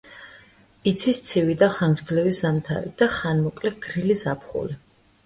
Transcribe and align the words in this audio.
იცის 0.91 1.19
ცივი 1.27 1.57
და 1.59 1.69
ხანგრძლივი 1.75 2.31
ზამთარი 2.37 2.89
და 3.03 3.09
ხანმოკლე 3.17 3.73
გრილი 3.85 4.17
ზაფხული. 4.23 4.79